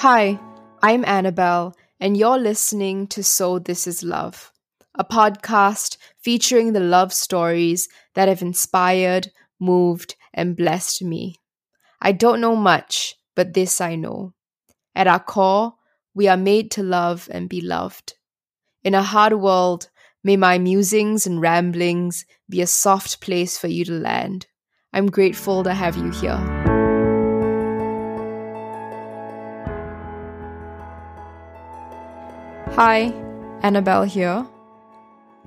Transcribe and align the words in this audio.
Hi, 0.00 0.40
I'm 0.82 1.04
Annabelle, 1.04 1.76
and 2.00 2.16
you're 2.16 2.38
listening 2.38 3.06
to 3.08 3.22
So 3.22 3.58
This 3.58 3.86
Is 3.86 4.02
Love, 4.02 4.50
a 4.94 5.04
podcast 5.04 5.98
featuring 6.16 6.72
the 6.72 6.80
love 6.80 7.12
stories 7.12 7.86
that 8.14 8.26
have 8.26 8.40
inspired, 8.40 9.30
moved, 9.60 10.14
and 10.32 10.56
blessed 10.56 11.02
me. 11.02 11.36
I 12.00 12.12
don't 12.12 12.40
know 12.40 12.56
much, 12.56 13.16
but 13.36 13.52
this 13.52 13.78
I 13.82 13.94
know. 13.94 14.32
At 14.94 15.06
our 15.06 15.20
core, 15.20 15.74
we 16.14 16.28
are 16.28 16.36
made 16.38 16.70
to 16.70 16.82
love 16.82 17.28
and 17.30 17.46
be 17.46 17.60
loved. 17.60 18.14
In 18.82 18.94
a 18.94 19.02
hard 19.02 19.34
world, 19.34 19.90
may 20.24 20.38
my 20.38 20.56
musings 20.56 21.26
and 21.26 21.42
ramblings 21.42 22.24
be 22.48 22.62
a 22.62 22.66
soft 22.66 23.20
place 23.20 23.58
for 23.58 23.68
you 23.68 23.84
to 23.84 23.92
land. 23.92 24.46
I'm 24.94 25.08
grateful 25.08 25.62
to 25.64 25.74
have 25.74 25.98
you 25.98 26.10
here. 26.10 26.59
Hi, 32.82 33.12
Annabelle 33.60 34.04
here. 34.04 34.46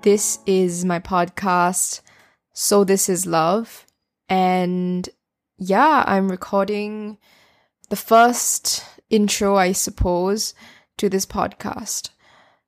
This 0.03 0.37
is 0.45 0.85
my 0.85 0.99
podcast, 0.99 2.01
So 2.53 2.83
This 2.83 3.09
Is 3.09 3.25
Love. 3.25 3.87
And 4.29 5.09
yeah, 5.57 6.03
I'm 6.05 6.29
recording 6.29 7.17
the 7.89 7.95
first 7.95 8.85
intro, 9.09 9.55
I 9.55 9.71
suppose, 9.71 10.53
to 10.99 11.09
this 11.09 11.25
podcast. 11.25 12.11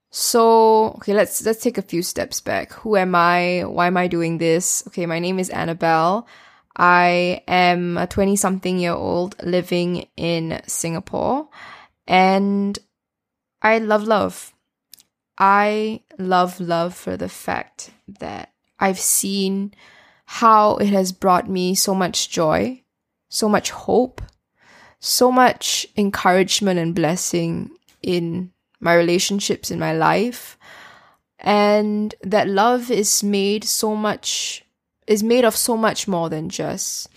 So, 0.09 0.95
okay, 0.95 1.13
let's 1.13 1.45
let's 1.45 1.61
take 1.61 1.77
a 1.77 1.83
few 1.83 2.01
steps 2.01 2.41
back. 2.41 2.73
Who 2.73 2.97
am 2.97 3.13
I? 3.13 3.65
Why 3.67 3.85
am 3.85 3.97
I 3.97 4.07
doing 4.07 4.39
this? 4.39 4.83
Okay, 4.87 5.05
my 5.05 5.19
name 5.19 5.37
is 5.37 5.51
Annabelle. 5.51 6.27
I 6.75 7.43
am 7.47 7.99
a 7.99 8.07
20 8.07 8.35
something 8.35 8.79
year 8.79 8.93
old 8.93 9.35
living 9.43 10.07
in 10.17 10.59
Singapore 10.65 11.49
and 12.07 12.79
I 13.61 13.77
love 13.77 14.05
love. 14.05 14.54
I 15.37 16.01
love 16.17 16.59
love 16.59 16.93
for 16.93 17.17
the 17.17 17.29
fact 17.29 17.91
that 18.19 18.51
I've 18.79 18.99
seen 18.99 19.73
how 20.25 20.77
it 20.77 20.89
has 20.89 21.11
brought 21.11 21.49
me 21.49 21.75
so 21.75 21.93
much 21.93 22.29
joy, 22.29 22.81
so 23.29 23.47
much 23.47 23.71
hope, 23.71 24.21
so 24.99 25.31
much 25.31 25.85
encouragement 25.97 26.79
and 26.79 26.95
blessing 26.95 27.71
in 28.01 28.51
my 28.79 28.93
relationships 28.93 29.71
in 29.71 29.79
my 29.79 29.93
life. 29.93 30.57
And 31.39 32.15
that 32.21 32.47
love 32.47 32.89
is 32.89 33.23
made 33.23 33.63
so 33.63 33.95
much 33.95 34.63
is 35.05 35.21
made 35.21 35.45
of 35.45 35.55
so 35.55 35.77
much 35.77 36.07
more 36.07 36.29
than 36.29 36.49
just 36.49 37.07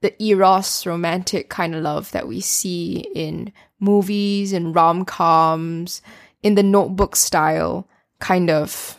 the 0.00 0.20
eros 0.22 0.86
romantic 0.86 1.50
kind 1.50 1.74
of 1.74 1.82
love 1.82 2.10
that 2.12 2.26
we 2.26 2.40
see 2.40 3.06
in 3.14 3.52
movies 3.78 4.54
and 4.54 4.74
rom-coms 4.74 6.00
in 6.42 6.54
the 6.54 6.62
notebook 6.62 7.16
style 7.16 7.88
kind 8.18 8.50
of 8.50 8.98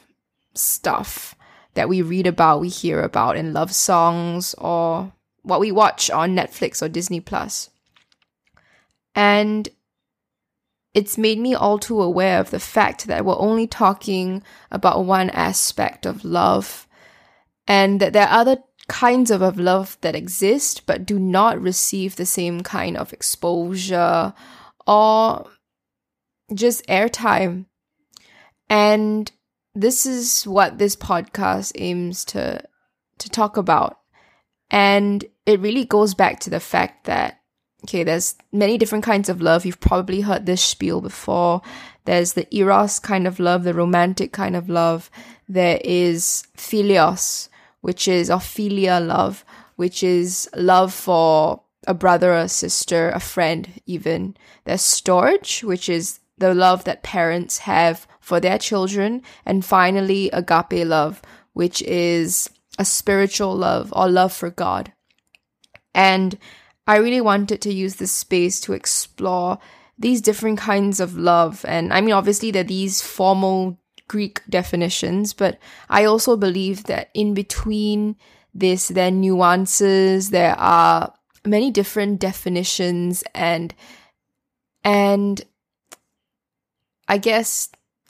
stuff 0.53 1.35
that 1.73 1.89
we 1.89 2.01
read 2.01 2.27
about 2.27 2.61
we 2.61 2.69
hear 2.69 3.01
about 3.01 3.35
in 3.35 3.53
love 3.53 3.73
songs 3.73 4.53
or 4.57 5.11
what 5.41 5.59
we 5.59 5.71
watch 5.71 6.09
on 6.09 6.35
Netflix 6.35 6.81
or 6.81 6.89
Disney 6.89 7.19
Plus. 7.19 7.69
And 9.15 9.69
it's 10.93 11.17
made 11.17 11.39
me 11.39 11.55
all 11.55 11.79
too 11.79 12.01
aware 12.01 12.39
of 12.39 12.51
the 12.51 12.59
fact 12.59 13.07
that 13.07 13.25
we're 13.25 13.37
only 13.37 13.67
talking 13.67 14.43
about 14.71 15.05
one 15.05 15.29
aspect 15.31 16.05
of 16.05 16.23
love 16.23 16.87
and 17.67 17.99
that 17.99 18.13
there 18.13 18.27
are 18.27 18.39
other 18.39 18.57
kinds 18.87 19.31
of, 19.31 19.41
of 19.41 19.57
love 19.57 19.97
that 20.01 20.15
exist 20.15 20.85
but 20.85 21.05
do 21.05 21.17
not 21.17 21.59
receive 21.59 22.15
the 22.15 22.25
same 22.25 22.61
kind 22.61 22.97
of 22.97 23.13
exposure 23.13 24.33
or 24.85 25.47
just 26.53 26.85
airtime. 26.87 27.65
And 28.69 29.31
this 29.75 30.05
is 30.05 30.45
what 30.45 30.77
this 30.77 30.95
podcast 30.95 31.73
aims 31.75 32.25
to 32.25 32.63
to 33.19 33.29
talk 33.29 33.57
about. 33.57 33.99
And 34.69 35.23
it 35.45 35.59
really 35.59 35.85
goes 35.85 36.13
back 36.13 36.39
to 36.41 36.49
the 36.49 36.59
fact 36.59 37.05
that 37.05 37.39
okay, 37.83 38.03
there's 38.03 38.35
many 38.51 38.77
different 38.77 39.03
kinds 39.03 39.29
of 39.29 39.41
love. 39.41 39.65
You've 39.65 39.79
probably 39.79 40.21
heard 40.21 40.45
this 40.45 40.61
spiel 40.61 41.01
before. 41.01 41.61
There's 42.05 42.33
the 42.33 42.53
eros 42.55 42.99
kind 42.99 43.27
of 43.27 43.39
love, 43.39 43.63
the 43.63 43.73
romantic 43.73 44.31
kind 44.31 44.55
of 44.55 44.69
love. 44.69 45.09
There 45.47 45.79
is 45.83 46.43
philios, 46.57 47.49
which 47.81 48.07
is 48.07 48.29
philia 48.29 49.05
love, 49.05 49.43
which 49.75 50.03
is 50.03 50.49
love 50.55 50.93
for 50.93 51.61
a 51.85 51.93
brother, 51.93 52.33
a 52.33 52.47
sister, 52.47 53.09
a 53.09 53.19
friend, 53.19 53.69
even. 53.85 54.37
There's 54.63 54.81
storge, 54.81 55.63
which 55.63 55.89
is 55.89 56.19
the 56.37 56.53
love 56.53 56.83
that 56.85 57.03
parents 57.03 57.59
have 57.59 58.07
for 58.19 58.39
their 58.39 58.57
children. 58.57 59.21
And 59.45 59.65
finally, 59.65 60.29
agape 60.31 60.85
love, 60.87 61.21
which 61.53 61.81
is 61.83 62.49
a 62.79 62.85
spiritual 62.85 63.55
love 63.55 63.93
or 63.95 64.09
love 64.09 64.33
for 64.33 64.49
God. 64.49 64.93
And 65.93 66.37
I 66.87 66.97
really 66.97 67.21
wanted 67.21 67.61
to 67.61 67.73
use 67.73 67.95
this 67.95 68.11
space 68.11 68.59
to 68.61 68.73
explore 68.73 69.59
these 69.97 70.21
different 70.21 70.59
kinds 70.59 70.99
of 70.99 71.15
love. 71.15 71.63
And 71.67 71.93
I 71.93 72.01
mean, 72.01 72.13
obviously, 72.13 72.51
there 72.51 72.61
are 72.61 72.67
these 72.67 73.01
formal 73.01 73.77
Greek 74.07 74.41
definitions, 74.49 75.33
but 75.33 75.59
I 75.89 76.05
also 76.05 76.35
believe 76.35 76.85
that 76.85 77.09
in 77.13 77.33
between 77.33 78.15
this, 78.53 78.89
there 78.89 79.07
are 79.07 79.11
nuances, 79.11 80.31
there 80.31 80.55
are 80.57 81.13
many 81.45 81.71
different 81.71 82.19
definitions 82.19 83.23
and, 83.33 83.73
and 84.83 85.43
I 87.13 87.17
guess 87.17 87.69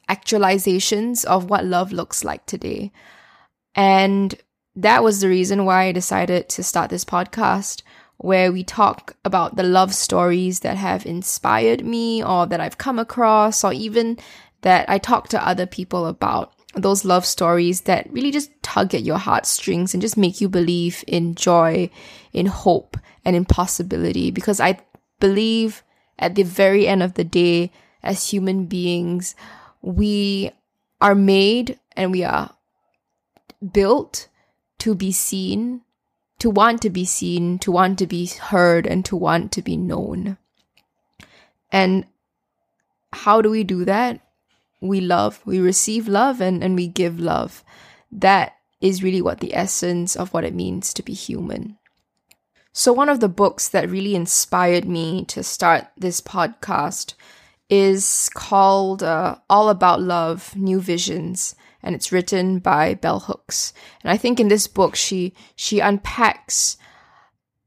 actualizations 0.10 1.26
of 1.26 1.50
what 1.50 1.66
love 1.66 1.92
looks 1.92 2.24
like 2.24 2.46
today. 2.46 2.94
And 3.76 4.34
that 4.78 5.04
was 5.04 5.20
the 5.20 5.28
reason 5.28 5.66
why 5.66 5.84
I 5.84 5.92
decided 5.92 6.48
to 6.48 6.64
start 6.64 6.90
this 6.90 7.04
podcast 7.04 7.82
where 8.16 8.50
we 8.54 8.64
talk 8.64 9.18
about 9.26 9.58
the 9.58 9.64
love 9.64 9.94
stories 9.94 10.62
that 10.62 10.78
have 10.78 11.06
inspired 11.06 11.84
me 11.84 12.24
or 12.24 12.46
that 12.46 12.62
I've 12.62 12.78
come 12.78 12.98
across, 12.98 13.66
or 13.66 13.74
even 13.74 14.20
that 14.62 14.90
I 14.90 15.00
talk 15.00 15.28
to 15.30 15.48
other 15.48 15.66
people 15.66 16.08
about 16.08 16.54
those 16.74 17.04
love 17.04 17.26
stories 17.26 17.82
that 17.82 18.08
really 18.10 18.32
just 18.32 18.52
tug 18.64 18.96
at 18.96 19.04
your 19.04 19.18
heartstrings 19.18 19.94
and 19.94 20.00
just 20.00 20.16
make 20.16 20.40
you 20.40 20.48
believe 20.48 21.04
in 21.08 21.36
joy, 21.36 21.90
in 22.32 22.46
hope, 22.46 22.96
and 23.26 23.36
in 23.36 23.44
possibility. 23.44 24.32
Because 24.32 24.62
I 24.62 24.80
believe 25.20 25.84
at 26.20 26.36
the 26.36 26.44
very 26.44 26.88
end 26.88 27.04
of 27.04 27.16
the 27.16 27.26
day, 27.26 27.70
as 28.04 28.30
human 28.30 28.66
beings, 28.66 29.36
we 29.82 30.52
are 31.02 31.16
made 31.16 31.80
and 31.96 32.12
we 32.12 32.24
are 32.24 32.54
built 33.72 34.28
to 34.80 34.96
be 34.96 35.12
seen 35.12 35.82
to 36.44 36.50
want 36.50 36.82
to 36.82 36.90
be 36.90 37.06
seen, 37.06 37.58
to 37.60 37.72
want 37.72 37.98
to 37.98 38.06
be 38.06 38.26
heard, 38.26 38.86
and 38.86 39.06
to 39.06 39.16
want 39.16 39.50
to 39.54 39.62
be 39.62 39.78
known. 39.78 40.38
And 41.72 42.06
how 43.14 43.42
do 43.42 43.50
we 43.50 43.64
do 43.64 43.86
that? 43.86 44.20
We 44.82 45.00
love, 45.00 45.40
we 45.46 45.60
receive 45.60 46.10
love, 46.10 46.42
and, 46.42 46.62
and 46.62 46.76
we 46.76 46.90
give 46.90 47.18
love. 47.18 47.64
That 48.12 48.58
is 48.82 49.02
really 49.02 49.22
what 49.22 49.40
the 49.40 49.56
essence 49.56 50.18
of 50.18 50.34
what 50.34 50.44
it 50.44 50.54
means 50.54 50.94
to 50.96 51.02
be 51.02 51.14
human. 51.14 51.78
So, 52.74 52.92
one 52.92 53.08
of 53.08 53.22
the 53.22 53.30
books 53.30 53.70
that 53.70 53.90
really 53.90 54.14
inspired 54.14 54.84
me 54.84 55.24
to 55.30 55.44
start 55.44 55.88
this 55.96 56.20
podcast 56.20 57.14
is 57.70 58.30
called 58.34 59.04
uh, 59.04 59.38
All 59.50 59.70
About 59.70 60.02
Love 60.02 60.56
New 60.56 60.80
Visions 60.80 61.56
and 61.84 61.94
it's 61.94 62.12
written 62.12 62.60
by 62.60 62.96
Bell 62.96 63.20
Hooks. 63.20 63.74
And 64.04 64.12
I 64.12 64.18
think 64.18 64.40
in 64.40 64.48
this 64.48 64.68
book 64.68 64.96
she 64.96 65.34
she 65.56 65.80
unpacks 65.80 66.78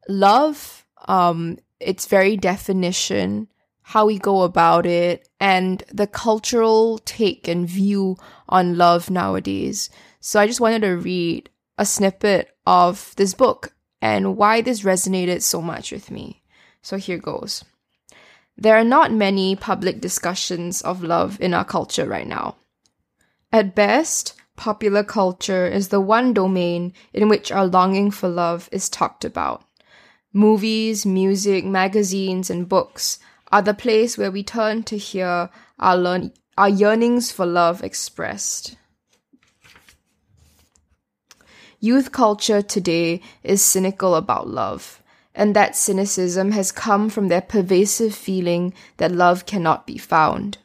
love, 0.09 0.87
um, 1.07 1.59
its 1.81 2.07
very 2.07 2.37
definition, 2.37 3.49
how 3.83 4.07
we 4.07 4.19
go 4.19 4.43
about 4.43 4.87
it, 4.87 5.29
and 5.39 5.83
the 5.93 6.07
cultural 6.07 6.99
take 6.99 7.47
and 7.47 7.69
view 7.69 8.17
on 8.49 8.79
love 8.79 9.11
nowadays. 9.11 9.91
So 10.21 10.41
I 10.41 10.47
just 10.47 10.61
wanted 10.61 10.83
to 10.83 10.97
read 10.97 11.51
a 11.79 11.85
snippet 11.85 12.57
of 12.67 13.15
this 13.17 13.35
book 13.35 13.75
and 14.01 14.37
why 14.37 14.63
this 14.63 14.83
resonated 14.83 15.43
so 15.43 15.61
much 15.61 15.93
with 15.93 16.11
me. 16.11 16.43
So 16.83 16.97
here 16.97 17.19
goes. 17.19 17.65
There 18.59 18.77
are 18.77 18.85
not 18.85 19.13
many 19.13 19.55
public 19.55 20.01
discussions 20.01 20.81
of 20.81 21.03
love 21.03 21.41
in 21.41 21.53
our 21.53 21.65
culture 21.65 22.07
right 22.07 22.27
now. 22.27 22.57
At 23.53 23.75
best, 23.75 24.35
popular 24.57 25.05
culture 25.05 25.67
is 25.67 25.89
the 25.89 26.01
one 26.01 26.33
domain 26.33 26.95
in 27.13 27.29
which 27.29 27.53
our 27.53 27.67
longing 27.67 28.11
for 28.11 28.29
love 28.29 28.69
is 28.73 28.89
talked 28.89 29.25
about. 29.25 29.63
Movies, 30.33 31.05
music, 31.07 31.65
magazines, 31.65 32.51
and 32.51 32.69
books 32.69 33.19
are 33.53 33.63
the 33.63 33.75
place 33.75 34.19
where 34.19 34.31
we 34.31 34.43
turn 34.43 34.83
to 34.85 34.97
hear 34.97 35.51
our, 35.79 35.97
learn- 35.97 36.33
our 36.59 36.69
yearnings 36.69 37.31
for 37.31 37.47
love 37.47 37.83
expressed. 37.85 38.77
Youth 41.79 42.11
culture 42.11 42.63
today 42.63 43.21
is 43.43 43.63
cynical 43.63 44.15
about 44.15 44.49
love, 44.49 45.03
and 45.37 45.55
that 45.55 45.77
cynicism 45.77 46.53
has 46.53 46.73
come 46.73 47.11
from 47.11 47.29
their 47.29 47.43
pervasive 47.43 48.15
feeling 48.15 48.73
that 48.97 49.13
love 49.13 49.45
cannot 49.45 49.87
be 49.87 49.99
found. 49.99 50.57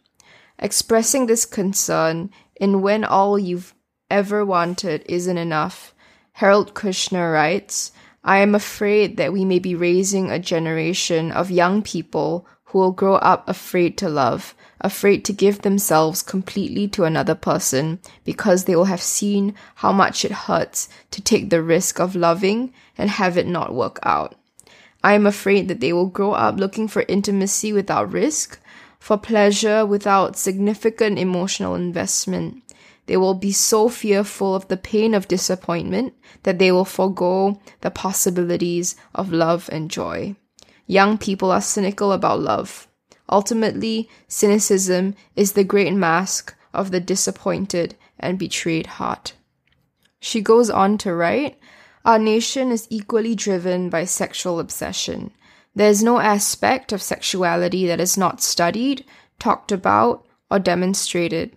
Expressing 0.57 1.25
this 1.25 1.45
concern 1.45 2.31
in 2.55 2.81
When 2.81 3.03
All 3.03 3.37
You've 3.37 3.75
Ever 4.09 4.45
Wanted 4.45 5.03
Isn't 5.07 5.37
Enough, 5.37 5.93
Harold 6.33 6.73
Kushner 6.73 7.33
writes, 7.33 7.91
I 8.23 8.37
am 8.37 8.55
afraid 8.55 9.17
that 9.17 9.33
we 9.33 9.43
may 9.43 9.59
be 9.59 9.75
raising 9.75 10.31
a 10.31 10.39
generation 10.39 11.31
of 11.31 11.51
young 11.51 11.81
people 11.81 12.47
who 12.65 12.79
will 12.79 12.91
grow 12.91 13.15
up 13.15 13.49
afraid 13.49 13.97
to 13.97 14.07
love, 14.07 14.55
afraid 14.79 15.25
to 15.25 15.33
give 15.33 15.63
themselves 15.63 16.21
completely 16.21 16.87
to 16.87 17.03
another 17.03 17.35
person 17.35 17.99
because 18.23 18.63
they 18.63 18.75
will 18.75 18.85
have 18.85 19.01
seen 19.01 19.53
how 19.75 19.91
much 19.91 20.23
it 20.23 20.31
hurts 20.31 20.87
to 21.09 21.21
take 21.21 21.49
the 21.49 21.61
risk 21.61 21.99
of 21.99 22.15
loving 22.15 22.71
and 22.97 23.09
have 23.09 23.37
it 23.37 23.47
not 23.47 23.73
work 23.73 23.99
out. 24.03 24.35
I 25.03 25.13
am 25.13 25.25
afraid 25.25 25.67
that 25.67 25.79
they 25.79 25.93
will 25.93 26.07
grow 26.07 26.33
up 26.33 26.57
looking 26.57 26.87
for 26.87 27.03
intimacy 27.07 27.73
without 27.73 28.11
risk, 28.11 28.59
for 28.99 29.17
pleasure 29.17 29.85
without 29.85 30.37
significant 30.37 31.17
emotional 31.17 31.75
investment. 31.75 32.63
They 33.07 33.17
will 33.17 33.33
be 33.33 33.51
so 33.51 33.89
fearful 33.89 34.55
of 34.55 34.67
the 34.67 34.77
pain 34.77 35.13
of 35.13 35.27
disappointment 35.27 36.13
that 36.43 36.59
they 36.59 36.71
will 36.71 36.85
forego 36.85 37.59
the 37.81 37.89
possibilities 37.89 38.95
of 39.15 39.33
love 39.33 39.69
and 39.71 39.89
joy. 39.89 40.35
Young 40.85 41.17
people 41.17 41.51
are 41.51 41.61
cynical 41.61 42.11
about 42.11 42.39
love. 42.39 42.87
Ultimately, 43.29 44.09
cynicism 44.27 45.15
is 45.35 45.53
the 45.53 45.63
great 45.63 45.93
mask 45.93 46.55
of 46.73 46.91
the 46.91 46.99
disappointed 46.99 47.95
and 48.19 48.37
betrayed 48.37 48.85
heart. 48.85 49.33
She 50.19 50.41
goes 50.41 50.69
on 50.69 50.97
to 50.99 51.13
write, 51.13 51.57
Our 52.03 52.17
nation 52.17 52.71
is 52.71 52.87
equally 52.89 53.35
driven 53.35 53.89
by 53.89 54.05
sexual 54.05 54.59
obsession. 54.59 55.31
There 55.75 55.89
is 55.89 56.03
no 56.03 56.19
aspect 56.19 56.91
of 56.91 57.01
sexuality 57.01 57.85
that 57.87 57.99
is 57.99 58.17
not 58.17 58.41
studied, 58.41 59.05
talked 59.39 59.71
about, 59.71 60.25
or 60.49 60.57
demonstrated. 60.57 61.55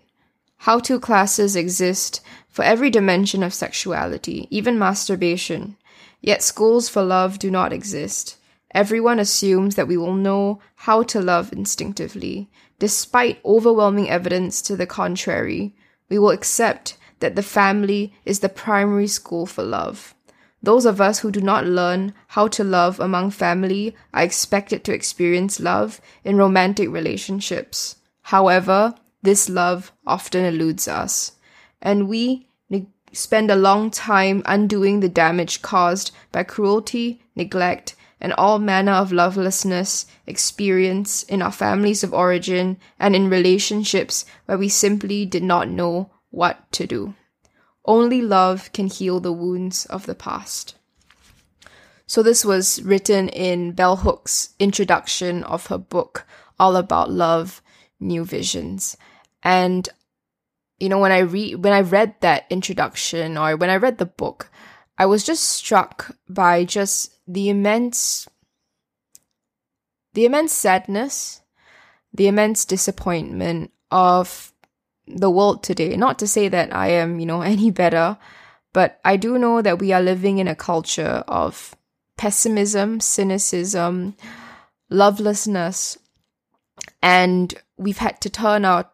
How 0.59 0.79
to 0.81 1.01
classes 1.01 1.57
exist 1.57 2.21
for 2.49 2.63
every 2.63 2.91
dimension 2.91 3.43
of 3.43 3.55
sexuality, 3.55 4.47
even 4.51 4.79
masturbation. 4.79 5.77
Yet 6.21 6.43
schools 6.43 6.89
for 6.89 7.03
love 7.03 7.39
do 7.39 7.51
not 7.51 7.73
exist. 7.73 8.37
Everyone 8.73 9.19
assumes 9.19 9.77
that 9.77 9.89
we 9.89 9.97
will 9.97 10.15
know 10.15 10.61
how 10.75 11.03
to 11.05 11.21
love 11.21 11.53
instinctively. 11.53 12.51
Despite 12.79 13.45
overwhelming 13.45 14.11
evidence 14.11 14.61
to 14.63 14.77
the 14.77 14.87
contrary, 14.87 15.75
we 16.09 16.19
will 16.19 16.31
accept 16.31 16.97
that 17.21 17.35
the 17.35 17.43
family 17.43 18.13
is 18.25 18.41
the 18.41 18.49
primary 18.49 19.07
school 19.07 19.47
for 19.47 19.63
love. 19.63 20.14
Those 20.65 20.87
of 20.87 20.99
us 20.99 21.19
who 21.19 21.31
do 21.31 21.43
not 21.43 21.67
learn 21.67 22.15
how 22.29 22.49
to 22.49 22.65
love 22.65 22.99
among 22.99 23.33
family 23.33 23.95
are 24.15 24.23
expected 24.23 24.83
to 24.85 24.95
experience 24.95 25.61
love 25.61 26.01
in 26.25 26.39
romantic 26.39 26.89
relationships. 26.89 27.97
However, 28.23 28.95
this 29.23 29.51
love 29.51 29.93
often 30.07 30.43
eludes 30.43 30.89
us, 30.89 31.33
and 31.83 32.09
we 32.09 32.49
spend 33.13 33.51
a 33.51 33.57
long 33.57 33.91
time 33.91 34.43
undoing 34.47 35.01
the 35.01 35.09
damage 35.09 35.61
caused 35.61 36.13
by 36.33 36.43
cruelty, 36.43 37.21
neglect, 37.37 37.95
and 38.19 38.33
all 38.33 38.59
manner 38.59 38.93
of 38.93 39.13
lovelessness 39.13 40.07
experience 40.27 41.25
in 41.25 41.43
our 41.43 41.53
families 41.53 42.03
of 42.03 42.15
origin 42.15 42.79
and 42.99 43.15
in 43.15 43.29
relationships 43.29 44.25
where 44.47 44.57
we 44.57 44.71
simply 44.71 45.27
did 45.27 45.43
not 45.43 45.69
know 45.69 46.11
what 46.31 46.73
to 46.73 46.87
do. 46.87 47.15
Only 47.85 48.23
love 48.23 48.73
can 48.73 48.87
heal 48.87 49.21
the 49.21 49.33
wounds 49.33 49.87
of 49.87 50.07
the 50.07 50.15
past. 50.15 50.77
So, 52.07 52.23
this 52.23 52.45
was 52.45 52.83
written 52.83 53.29
in 53.29 53.73
Bell 53.73 53.97
Hook's 53.97 54.55
introduction 54.59 55.43
of 55.45 55.67
her 55.67 55.79
book, 55.79 56.27
All 56.59 56.77
About 56.77 57.11
Love 57.11 57.63
New 57.99 58.25
Visions. 58.25 58.97
And, 59.43 59.89
you 60.79 60.89
know, 60.89 60.99
when 60.99 61.13
I 61.13 61.21
read, 61.21 61.63
when 61.63 61.73
I 61.73 61.81
read 61.81 62.15
that 62.21 62.47
introduction 62.51 63.37
or 63.37 63.57
when 63.57 63.71
I 63.71 63.77
read 63.77 63.99
the 63.99 64.07
book, 64.07 64.51
I 64.97 65.07
was 65.07 65.25
just 65.25 65.45
struck 65.45 66.17
by 66.29 66.65
just 66.65 67.19
the 67.27 67.49
immense, 67.49 68.29
the 70.13 70.25
immense 70.25 70.53
sadness, 70.53 71.43
the 72.13 72.29
immense 72.29 72.65
disappointment 72.65 73.73
of 73.91 74.54
the 75.07 75.31
world 75.31 75.63
today. 75.63 75.97
Not 75.97 76.19
to 76.21 76.27
say 76.27 76.49
that 76.49 76.75
I 76.75 76.89
am, 76.89 77.21
you 77.21 77.27
know, 77.27 77.43
any 77.55 77.71
better, 77.71 78.19
but 78.73 79.01
I 79.05 79.17
do 79.17 79.39
know 79.39 79.63
that 79.63 79.79
we 79.79 79.93
are 79.93 80.03
living 80.03 80.39
in 80.39 80.49
a 80.49 80.57
culture 80.57 81.25
of 81.29 81.77
pessimism, 82.17 83.01
cynicism, 83.01 84.17
lovelessness, 84.91 85.99
and 87.03 87.55
we've 87.77 87.99
had 87.99 88.21
to 88.23 88.31
turn 88.31 88.65
our 88.65 88.91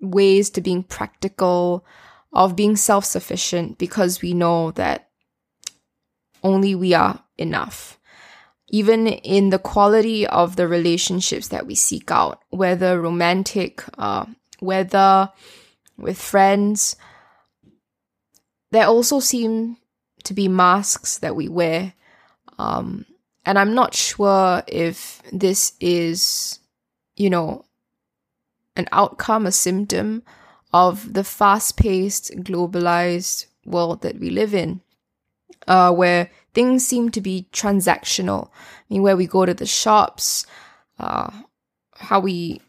ways 0.00 0.50
to 0.50 0.60
being 0.60 0.82
practical, 0.82 1.84
of 2.32 2.56
being 2.56 2.76
self 2.76 3.04
sufficient, 3.04 3.78
because 3.78 4.20
we 4.22 4.34
know 4.34 4.70
that 4.72 5.08
only 6.42 6.74
we 6.74 6.94
are 6.94 7.22
enough. 7.38 7.98
Even 8.70 9.06
in 9.06 9.50
the 9.50 9.58
quality 9.58 10.26
of 10.26 10.56
the 10.56 10.66
relationships 10.66 11.48
that 11.48 11.66
we 11.66 11.74
seek 11.74 12.10
out, 12.10 12.42
whether 12.50 13.00
romantic, 13.00 13.84
uh, 13.98 14.26
whether 14.60 15.30
with 15.96 16.20
friends, 16.20 16.96
there 18.70 18.86
also 18.86 19.20
seem 19.20 19.76
to 20.24 20.34
be 20.34 20.48
masks 20.48 21.18
that 21.18 21.36
we 21.36 21.48
wear. 21.48 21.92
Um, 22.58 23.06
and 23.46 23.58
I'm 23.58 23.74
not 23.74 23.94
sure 23.94 24.62
if 24.66 25.22
this 25.32 25.74
is, 25.80 26.58
you 27.16 27.30
know, 27.30 27.64
an 28.76 28.88
outcome, 28.90 29.46
a 29.46 29.52
symptom 29.52 30.22
of 30.72 31.12
the 31.12 31.24
fast 31.24 31.76
paced, 31.76 32.32
globalized 32.38 33.46
world 33.64 34.02
that 34.02 34.18
we 34.18 34.30
live 34.30 34.54
in, 34.54 34.80
uh, 35.68 35.92
where 35.92 36.30
things 36.52 36.86
seem 36.86 37.10
to 37.10 37.20
be 37.20 37.46
transactional. 37.52 38.48
I 38.48 38.94
mean, 38.94 39.02
where 39.02 39.16
we 39.16 39.26
go 39.26 39.46
to 39.46 39.54
the 39.54 39.66
shops, 39.66 40.46
uh, 40.98 41.30
how 41.96 42.20
we 42.20 42.60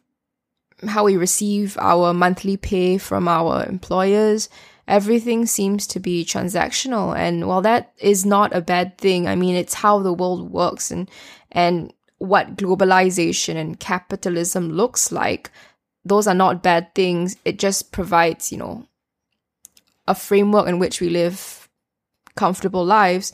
how 0.87 1.05
we 1.05 1.17
receive 1.17 1.77
our 1.79 2.13
monthly 2.13 2.57
pay 2.57 2.97
from 2.97 3.27
our 3.27 3.65
employers, 3.65 4.49
everything 4.87 5.45
seems 5.45 5.87
to 5.87 5.99
be 5.99 6.25
transactional. 6.25 7.17
And 7.17 7.47
while 7.47 7.61
that 7.61 7.93
is 7.97 8.25
not 8.25 8.55
a 8.55 8.61
bad 8.61 8.97
thing, 8.97 9.27
I 9.27 9.35
mean, 9.35 9.55
it's 9.55 9.73
how 9.73 9.99
the 9.99 10.13
world 10.13 10.51
works 10.51 10.91
and, 10.91 11.09
and 11.51 11.93
what 12.17 12.55
globalization 12.55 13.55
and 13.55 13.79
capitalism 13.79 14.71
looks 14.71 15.11
like. 15.11 15.51
Those 16.03 16.27
are 16.27 16.35
not 16.35 16.63
bad 16.63 16.93
things. 16.93 17.37
It 17.45 17.57
just 17.57 17.91
provides, 17.91 18.51
you 18.51 18.57
know, 18.57 18.87
a 20.07 20.13
framework 20.13 20.67
in 20.67 20.77
which 20.77 21.01
we 21.01 21.09
live 21.09 21.67
comfortable 22.35 22.85
lives. 22.85 23.33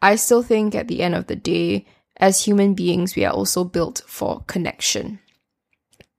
I 0.00 0.16
still 0.16 0.42
think 0.42 0.74
at 0.74 0.88
the 0.88 1.02
end 1.02 1.14
of 1.14 1.26
the 1.26 1.36
day, 1.36 1.86
as 2.18 2.44
human 2.44 2.74
beings, 2.74 3.16
we 3.16 3.24
are 3.24 3.32
also 3.32 3.64
built 3.64 4.02
for 4.06 4.44
connection. 4.46 5.18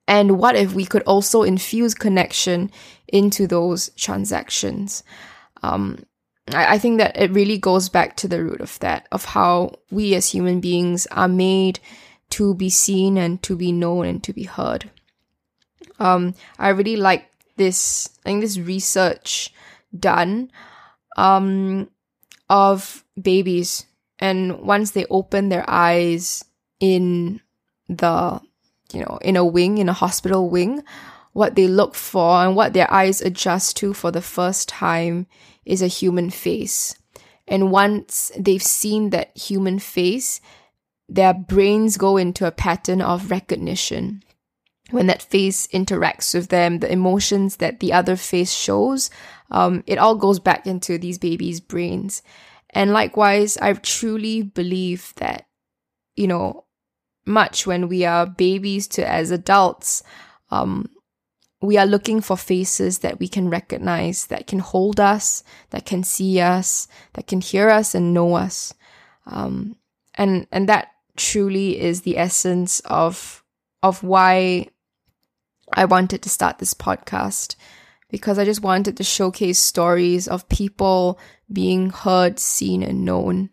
And 0.08 0.40
what 0.40 0.56
if 0.56 0.74
we 0.74 0.86
could 0.86 1.04
also 1.04 1.44
infuse 1.44 1.94
connection 1.94 2.72
into 3.08 3.46
those 3.46 3.90
transactions? 3.98 5.04
Um, 5.64 6.06
I, 6.54 6.76
I 6.76 6.78
think 6.78 7.00
that 7.00 7.18
it 7.18 7.32
really 7.32 7.58
goes 7.58 7.90
back 7.90 8.16
to 8.18 8.28
the 8.28 8.44
root 8.44 8.62
of 8.62 8.80
that, 8.80 9.08
of 9.12 9.26
how 9.26 9.74
we 9.92 10.16
as 10.16 10.32
human 10.32 10.62
beings 10.62 11.08
are 11.08 11.28
made 11.28 11.80
to 12.32 12.54
be 12.56 12.70
seen 12.70 13.18
and 13.18 13.42
to 13.44 13.56
be 13.56 13.72
known 13.72 14.06
and 14.06 14.24
to 14.24 14.34
be 14.34 14.44
heard. 14.44 14.90
Um, 16.00 16.36
I 16.60 16.70
really 16.70 16.96
like 16.96 17.30
this, 17.56 18.10
I 18.26 18.30
think 18.30 18.42
this 18.42 18.58
research 18.58 19.54
done, 19.98 20.52
um, 21.18 21.90
of 22.50 23.04
babies. 23.20 23.86
And 24.20 24.62
once 24.62 24.92
they 24.92 25.06
open 25.10 25.50
their 25.50 25.66
eyes 25.68 26.44
in 26.80 27.42
the 27.88 28.42
you 28.94 29.02
know, 29.02 29.20
in 29.22 29.36
a 29.36 29.46
wing, 29.46 29.78
in 29.78 29.90
a 29.90 29.94
hospital 29.94 30.50
wing, 30.50 30.84
what 31.34 31.56
they 31.56 31.68
look 31.68 31.94
for 31.94 32.44
and 32.44 32.56
what 32.56 32.74
their 32.74 32.92
eyes 32.92 33.22
adjust 33.22 33.78
to 33.78 33.94
for 33.94 34.12
the 34.12 34.22
first 34.22 34.68
time 34.70 35.28
is 35.66 35.82
a 35.82 35.88
human 35.88 36.30
face. 36.30 36.96
And 37.48 37.72
once 37.72 38.32
they've 38.38 38.64
seen 38.64 39.12
that 39.12 39.38
human 39.38 39.80
face, 39.80 40.42
their 41.08 41.34
brains 41.34 41.98
go 41.98 42.18
into 42.18 42.46
a 42.46 42.52
pattern 42.52 43.02
of 43.02 43.32
recognition. 43.32 44.24
When 44.92 45.08
that 45.08 45.22
face 45.22 45.68
interacts 45.68 46.34
with 46.34 46.50
them, 46.50 46.80
the 46.80 46.92
emotions 46.92 47.58
that 47.58 47.80
the 47.80 47.94
other 47.94 48.16
face 48.16 48.52
shows, 48.52 49.10
um, 49.52 49.84
it 49.86 49.98
all 49.98 50.16
goes 50.16 50.40
back 50.40 50.66
into 50.66 50.98
these 50.98 51.18
babies' 51.18 51.60
brains. 51.60 52.22
And 52.72 52.92
likewise, 52.92 53.58
I 53.58 53.74
truly 53.74 54.42
believe 54.42 55.14
that, 55.18 55.46
you 56.16 56.28
know, 56.28 56.66
much 57.28 57.68
when 57.68 57.88
we 57.88 58.06
are 58.06 58.26
babies 58.26 58.88
to 58.88 59.08
as 59.08 59.32
adults. 59.32 60.04
Um, 60.50 60.90
we 61.62 61.78
are 61.78 61.86
looking 61.86 62.22
for 62.22 62.38
faces 62.38 63.00
that 63.00 63.20
we 63.20 63.28
can 63.28 63.50
recognize, 63.50 64.28
that 64.28 64.48
can 64.48 64.60
hold 64.60 65.00
us, 65.00 65.44
that 65.72 65.86
can 65.86 66.04
see 66.04 66.40
us, 66.40 66.88
that 67.14 67.28
can 67.28 67.42
hear 67.42 67.70
us 67.70 67.96
and 67.96 68.14
know 68.14 68.36
us. 68.36 68.74
Um, 69.26 69.76
and 70.14 70.48
and 70.52 70.70
that 70.70 70.92
truly 71.16 71.80
is 71.80 72.02
the 72.02 72.18
essence 72.18 72.80
of 72.82 73.44
of 73.84 74.04
why 74.04 74.68
I 75.74 75.86
wanted 75.86 76.22
to 76.22 76.30
start 76.30 76.60
this 76.60 76.74
podcast 76.74 77.56
because 78.10 78.40
I 78.40 78.46
just 78.46 78.62
wanted 78.62 78.98
to 78.98 79.04
showcase 79.04 79.60
stories 79.60 80.28
of 80.28 80.48
people 80.50 81.20
being 81.52 81.90
heard, 81.90 82.40
seen, 82.40 82.84
and 82.84 83.04
known. 83.04 83.50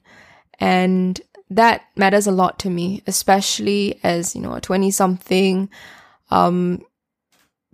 And 0.61 1.21
that 1.51 1.83
matters 1.97 2.27
a 2.27 2.33
lot 2.33 2.59
to 2.61 2.71
me, 2.71 3.03
especially 3.07 4.01
as, 4.03 4.35
you 4.35 4.41
know, 4.41 4.55
a 4.55 4.61
20 4.61 4.91
something, 4.91 5.69
um, 6.31 6.83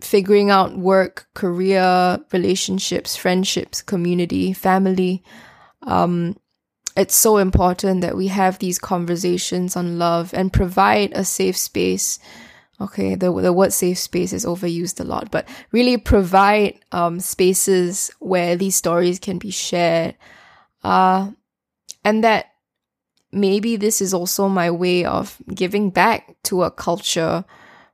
figuring 0.01 0.51
out 0.51 0.77
work, 0.77 1.29
career, 1.35 2.19
relationships, 2.33 3.17
friendships, 3.17 3.83
community, 3.83 4.53
family. 4.53 5.23
Um, 5.83 6.37
it's 6.97 7.15
so 7.15 7.37
important 7.37 8.01
that 8.01 8.17
we 8.17 8.27
have 8.29 8.59
these 8.59 8.79
conversations 8.79 9.77
on 9.77 9.99
love 9.99 10.35
and 10.35 10.53
provide 10.53 11.13
a 11.15 11.25
safe 11.25 11.57
space. 11.57 12.19
Okay, 12.81 13.15
the 13.15 13.31
the 13.33 13.53
word 13.53 13.73
safe 13.73 13.99
space 13.99 14.33
is 14.33 14.47
overused 14.47 15.01
a 15.01 15.05
lot, 15.05 15.31
but 15.31 15.47
really 15.71 15.99
provide 15.99 16.79
um, 16.93 17.21
spaces 17.21 18.11
where 18.21 18.57
these 18.57 18.75
stories 18.75 19.19
can 19.19 19.39
be 19.39 19.51
shared, 19.51 20.15
uh, 20.83 21.31
and 22.05 22.25
that 22.25 22.50
maybe 23.33 23.77
this 23.77 24.01
is 24.01 24.13
also 24.13 24.49
my 24.49 24.71
way 24.71 25.05
of 25.05 25.37
giving 25.55 25.91
back 25.91 26.37
to 26.45 26.63
a 26.63 26.71
culture 26.71 27.45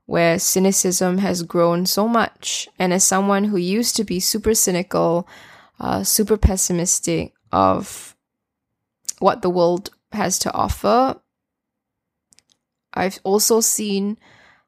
where 0.07 0.39
cynicism 0.39 1.19
has 1.19 1.43
grown 1.43 1.85
so 1.85 2.09
much. 2.09 2.69
And 2.79 2.93
as 2.93 3.05
someone 3.05 3.45
who 3.45 3.57
used 3.57 3.97
to 3.97 4.05
be 4.05 4.21
super 4.21 4.55
cynical, 4.55 5.29
uh, 5.81 6.05
super 6.05 6.37
pessimistic 6.37 7.35
of 7.53 8.17
what 9.19 9.43
the 9.43 9.51
world 9.51 9.91
has 10.13 10.39
to 10.41 10.53
offer, 10.53 11.21
I've 12.95 13.19
also 13.25 13.61
seen 13.61 14.17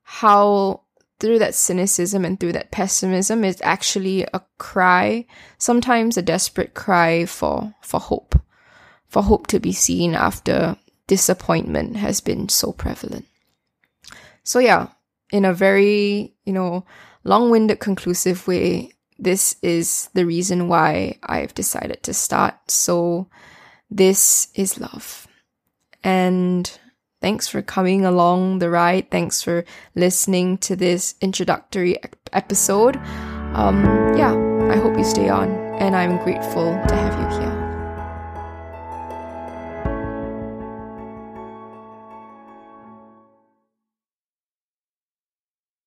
how 0.02 0.82
through 1.20 1.38
that 1.40 1.54
cynicism 1.54 2.24
and 2.24 2.38
through 2.38 2.52
that 2.52 2.70
pessimism 2.70 3.44
is 3.44 3.60
actually 3.62 4.22
a 4.34 4.42
cry, 4.58 5.26
sometimes 5.56 6.16
a 6.16 6.22
desperate 6.22 6.74
cry 6.74 7.24
for 7.24 7.74
for 7.82 8.00
hope, 8.00 8.40
for 9.08 9.22
hope 9.22 9.46
to 9.48 9.58
be 9.58 9.72
seen 9.72 10.14
after 10.14 10.76
disappointment 11.06 11.96
has 11.96 12.20
been 12.20 12.48
so 12.48 12.72
prevalent. 12.72 13.26
So 14.44 14.58
yeah, 14.58 14.88
in 15.32 15.44
a 15.44 15.52
very, 15.52 16.34
you 16.44 16.52
know, 16.52 16.84
long-winded 17.24 17.80
conclusive 17.80 18.46
way, 18.46 18.92
this 19.18 19.56
is 19.62 20.08
the 20.14 20.24
reason 20.24 20.68
why 20.68 21.18
I've 21.22 21.54
decided 21.54 22.02
to 22.04 22.14
start. 22.14 22.54
So 22.70 23.28
this 23.90 24.48
is 24.54 24.78
love. 24.78 25.26
And 26.04 26.70
thanks 27.20 27.48
for 27.48 27.62
coming 27.62 28.04
along 28.04 28.60
the 28.60 28.70
ride. 28.70 29.10
Thanks 29.10 29.42
for 29.42 29.64
listening 29.94 30.58
to 30.58 30.76
this 30.76 31.16
introductory 31.20 31.96
episode. 32.32 32.96
Um, 33.54 33.82
yeah, 34.16 34.34
I 34.70 34.76
hope 34.76 34.96
you 34.96 35.04
stay 35.04 35.28
on, 35.28 35.50
and 35.80 35.96
I'm 35.96 36.22
grateful 36.22 36.70
to 36.70 36.94
have 36.94 37.18
you 37.18 37.40
here. 37.40 37.57